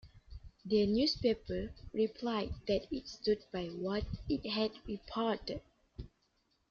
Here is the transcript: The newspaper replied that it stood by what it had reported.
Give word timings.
The 0.65 0.87
newspaper 0.87 1.71
replied 1.93 2.55
that 2.67 2.91
it 2.91 3.07
stood 3.07 3.45
by 3.53 3.65
what 3.67 4.03
it 4.27 4.43
had 4.49 4.71
reported. 4.87 5.61